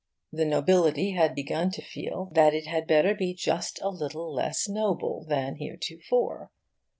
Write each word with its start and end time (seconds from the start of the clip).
The 0.31 0.45
Nobility 0.45 1.11
had 1.11 1.35
begun 1.35 1.69
to 1.73 1.81
feel 1.83 2.31
that 2.33 2.55
it 2.55 2.65
had 2.65 2.87
better 2.87 3.13
be 3.13 3.35
just 3.35 3.79
a 3.83 3.89
little 3.89 4.33
less 4.33 4.67
noble 4.67 5.23
than 5.29 5.57
heretofore. 5.57 6.49